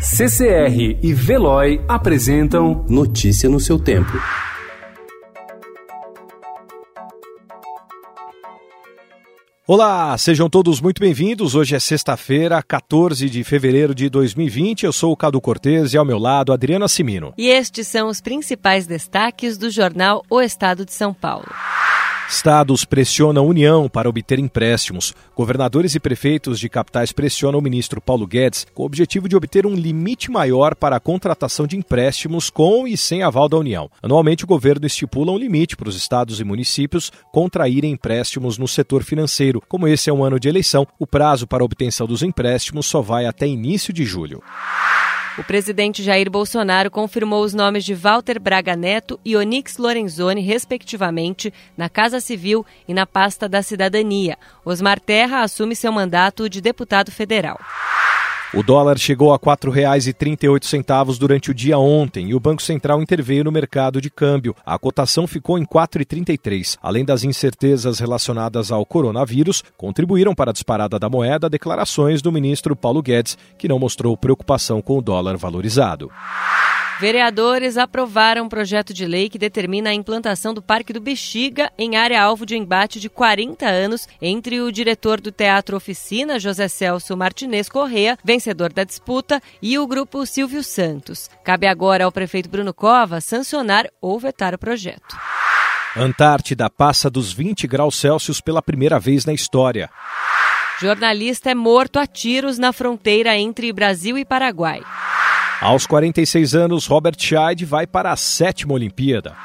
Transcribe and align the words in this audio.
CCR 0.00 0.98
e 1.02 1.12
Veloy 1.12 1.78
apresentam 1.86 2.86
Notícia 2.88 3.50
no 3.50 3.60
seu 3.60 3.78
tempo. 3.78 4.12
Olá, 9.66 10.16
sejam 10.16 10.48
todos 10.48 10.80
muito 10.80 11.00
bem-vindos. 11.00 11.54
Hoje 11.54 11.76
é 11.76 11.78
sexta-feira, 11.78 12.62
14 12.62 13.28
de 13.28 13.44
fevereiro 13.44 13.94
de 13.94 14.08
2020. 14.08 14.86
Eu 14.86 14.92
sou 14.92 15.12
o 15.12 15.16
Cado 15.16 15.38
Cortês 15.38 15.92
e 15.92 15.98
ao 15.98 16.04
meu 16.04 16.18
lado 16.18 16.50
Adriana 16.50 16.88
Simino. 16.88 17.34
E 17.36 17.48
estes 17.48 17.86
são 17.86 18.08
os 18.08 18.22
principais 18.22 18.86
destaques 18.86 19.58
do 19.58 19.68
jornal 19.68 20.24
O 20.30 20.40
Estado 20.40 20.86
de 20.86 20.94
São 20.94 21.12
Paulo. 21.12 21.46
Estados 22.30 22.84
pressionam 22.84 23.42
a 23.42 23.46
União 23.46 23.88
para 23.88 24.08
obter 24.08 24.38
empréstimos. 24.38 25.12
Governadores 25.36 25.96
e 25.96 26.00
prefeitos 26.00 26.60
de 26.60 26.68
capitais 26.68 27.10
pressionam 27.10 27.58
o 27.58 27.62
ministro 27.62 28.00
Paulo 28.00 28.24
Guedes 28.24 28.68
com 28.72 28.84
o 28.84 28.86
objetivo 28.86 29.28
de 29.28 29.34
obter 29.34 29.66
um 29.66 29.74
limite 29.74 30.30
maior 30.30 30.76
para 30.76 30.94
a 30.94 31.00
contratação 31.00 31.66
de 31.66 31.76
empréstimos 31.76 32.48
com 32.48 32.86
e 32.86 32.96
sem 32.96 33.24
aval 33.24 33.48
da 33.48 33.58
União. 33.58 33.90
Anualmente, 34.00 34.44
o 34.44 34.46
governo 34.46 34.86
estipula 34.86 35.32
um 35.32 35.38
limite 35.38 35.76
para 35.76 35.88
os 35.88 35.96
estados 35.96 36.38
e 36.38 36.44
municípios 36.44 37.10
contraírem 37.32 37.90
empréstimos 37.90 38.56
no 38.56 38.68
setor 38.68 39.02
financeiro. 39.02 39.60
Como 39.68 39.88
esse 39.88 40.08
é 40.08 40.12
um 40.12 40.22
ano 40.22 40.38
de 40.38 40.48
eleição, 40.48 40.86
o 41.00 41.08
prazo 41.08 41.48
para 41.48 41.64
obtenção 41.64 42.06
dos 42.06 42.22
empréstimos 42.22 42.86
só 42.86 43.02
vai 43.02 43.26
até 43.26 43.44
início 43.44 43.92
de 43.92 44.04
julho. 44.04 44.40
O 45.38 45.44
presidente 45.44 46.02
Jair 46.02 46.28
Bolsonaro 46.28 46.90
confirmou 46.90 47.44
os 47.44 47.54
nomes 47.54 47.84
de 47.84 47.94
Walter 47.94 48.40
Braga 48.40 48.74
Neto 48.74 49.18
e 49.24 49.36
Onix 49.36 49.78
Lorenzoni, 49.78 50.40
respectivamente, 50.40 51.52
na 51.76 51.88
Casa 51.88 52.20
Civil 52.20 52.66
e 52.88 52.92
na 52.92 53.06
pasta 53.06 53.48
da 53.48 53.62
Cidadania. 53.62 54.36
Osmar 54.64 54.98
Terra 54.98 55.42
assume 55.42 55.76
seu 55.76 55.92
mandato 55.92 56.48
de 56.48 56.60
deputado 56.60 57.12
federal. 57.12 57.58
O 58.52 58.64
dólar 58.64 58.98
chegou 58.98 59.32
a 59.32 59.36
R$ 59.36 59.42
4,38 59.42 61.16
durante 61.18 61.52
o 61.52 61.54
dia 61.54 61.78
ontem 61.78 62.30
e 62.30 62.34
o 62.34 62.40
Banco 62.40 62.60
Central 62.60 63.00
interveio 63.00 63.44
no 63.44 63.52
mercado 63.52 64.00
de 64.00 64.10
câmbio. 64.10 64.56
A 64.66 64.76
cotação 64.76 65.24
ficou 65.24 65.56
em 65.56 65.62
R$ 65.62 65.68
4,33. 65.68 66.76
Além 66.82 67.04
das 67.04 67.22
incertezas 67.22 68.00
relacionadas 68.00 68.72
ao 68.72 68.84
coronavírus, 68.84 69.62
contribuíram 69.76 70.34
para 70.34 70.50
a 70.50 70.52
disparada 70.52 70.98
da 70.98 71.08
moeda 71.08 71.48
declarações 71.48 72.20
do 72.20 72.32
ministro 72.32 72.74
Paulo 72.74 73.00
Guedes, 73.00 73.38
que 73.56 73.68
não 73.68 73.78
mostrou 73.78 74.16
preocupação 74.16 74.82
com 74.82 74.98
o 74.98 75.02
dólar 75.02 75.36
valorizado. 75.36 76.10
Vereadores 77.00 77.78
aprovaram 77.78 78.44
um 78.44 78.48
projeto 78.48 78.92
de 78.92 79.06
lei 79.06 79.30
que 79.30 79.38
determina 79.38 79.88
a 79.88 79.94
implantação 79.94 80.52
do 80.52 80.60
Parque 80.60 80.92
do 80.92 81.00
Bexiga 81.00 81.72
em 81.78 81.96
área 81.96 82.22
alvo 82.22 82.44
de 82.44 82.58
embate 82.58 83.00
de 83.00 83.08
40 83.08 83.64
anos 83.64 84.06
entre 84.20 84.60
o 84.60 84.70
diretor 84.70 85.18
do 85.18 85.32
Teatro 85.32 85.78
Oficina, 85.78 86.38
José 86.38 86.68
Celso 86.68 87.16
Martinez 87.16 87.70
Correa, 87.70 88.18
vencedor 88.22 88.70
da 88.70 88.84
disputa, 88.84 89.42
e 89.62 89.78
o 89.78 89.86
grupo 89.86 90.26
Silvio 90.26 90.62
Santos. 90.62 91.30
Cabe 91.42 91.66
agora 91.66 92.04
ao 92.04 92.12
prefeito 92.12 92.50
Bruno 92.50 92.74
Cova 92.74 93.18
sancionar 93.22 93.88
ou 93.98 94.20
vetar 94.20 94.54
o 94.54 94.58
projeto. 94.58 95.16
Antártida 95.96 96.68
passa 96.68 97.08
dos 97.08 97.32
20 97.32 97.66
graus 97.66 97.96
Celsius 97.96 98.42
pela 98.42 98.60
primeira 98.60 99.00
vez 99.00 99.24
na 99.24 99.32
história. 99.32 99.88
Jornalista 100.78 101.50
é 101.50 101.54
morto 101.54 101.98
a 101.98 102.06
tiros 102.06 102.58
na 102.58 102.74
fronteira 102.74 103.38
entre 103.38 103.72
Brasil 103.72 104.18
e 104.18 104.24
Paraguai. 104.24 104.82
Aos 105.60 105.86
46 105.86 106.54
anos, 106.54 106.86
Robert 106.86 107.16
Scheid 107.18 107.66
vai 107.66 107.86
para 107.86 108.10
a 108.10 108.16
sétima 108.16 108.72
Olimpíada. 108.72 109.36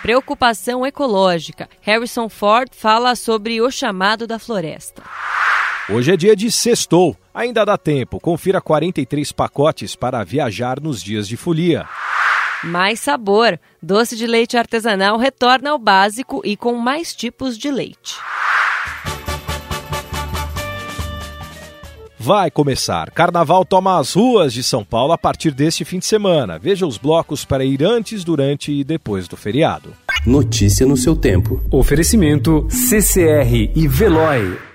Preocupação 0.00 0.86
ecológica. 0.86 1.68
Harrison 1.80 2.28
Ford 2.28 2.70
fala 2.72 3.16
sobre 3.16 3.60
o 3.60 3.68
chamado 3.68 4.28
da 4.28 4.38
floresta. 4.38 5.02
Hoje 5.90 6.12
é 6.12 6.16
dia 6.16 6.36
de 6.36 6.52
sextou. 6.52 7.16
Ainda 7.34 7.64
dá 7.64 7.76
tempo. 7.76 8.20
Confira 8.20 8.60
43 8.60 9.32
pacotes 9.32 9.96
para 9.96 10.22
viajar 10.22 10.78
nos 10.80 11.02
dias 11.02 11.26
de 11.26 11.36
folia. 11.36 11.84
Mais 12.62 13.00
sabor. 13.00 13.58
Doce 13.82 14.14
de 14.14 14.28
leite 14.28 14.56
artesanal 14.56 15.18
retorna 15.18 15.70
ao 15.70 15.78
básico 15.80 16.42
e 16.44 16.56
com 16.56 16.74
mais 16.74 17.12
tipos 17.12 17.58
de 17.58 17.72
leite. 17.72 18.14
Vai 22.24 22.50
começar. 22.50 23.10
Carnaval 23.10 23.66
toma 23.66 23.98
as 23.98 24.14
ruas 24.14 24.54
de 24.54 24.62
São 24.62 24.82
Paulo 24.82 25.12
a 25.12 25.18
partir 25.18 25.50
deste 25.50 25.84
fim 25.84 25.98
de 25.98 26.06
semana. 26.06 26.58
Veja 26.58 26.86
os 26.86 26.96
blocos 26.96 27.44
para 27.44 27.66
ir 27.66 27.84
antes, 27.84 28.24
durante 28.24 28.72
e 28.72 28.82
depois 28.82 29.28
do 29.28 29.36
feriado. 29.36 29.90
Notícia 30.24 30.86
no 30.86 30.96
seu 30.96 31.14
tempo. 31.14 31.62
Oferecimento 31.70 32.66
CCR 32.70 33.70
e 33.76 33.86
Veloy. 33.86 34.73